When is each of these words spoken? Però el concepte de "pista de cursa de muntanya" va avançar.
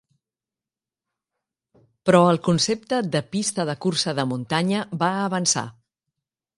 Però 2.07 2.23
el 2.31 2.43
concepte 2.49 3.03
de 3.17 3.23
"pista 3.37 3.69
de 3.73 3.79
cursa 3.89 4.19
de 4.23 4.29
muntanya" 4.35 4.85
va 5.05 5.15
avançar. 5.31 5.71